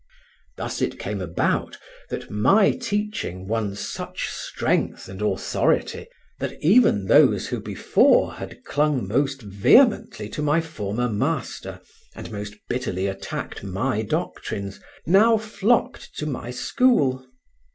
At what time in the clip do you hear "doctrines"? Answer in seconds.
14.01-14.79